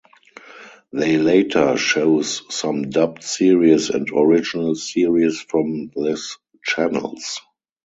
They 0.91 1.17
later 1.17 1.77
shows 1.77 2.41
some 2.49 2.89
dubbed 2.89 3.21
series 3.21 3.91
and 3.91 4.09
original 4.09 4.73
series 4.73 5.39
from 5.43 5.91
this 5.95 6.39
channels. 6.63 7.39